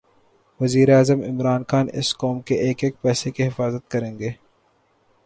وزیراعظم 0.59 1.19
عمران 1.23 1.61
خان 1.69 1.87
اس 1.93 2.09
قوم 2.19 2.39
کے 2.47 2.55
ایک 2.65 2.83
ایک 2.83 3.01
پیسے 3.01 3.31
کی 3.31 3.47
حفاظت 3.47 3.89
کریں 3.91 4.17
گے 4.19 4.31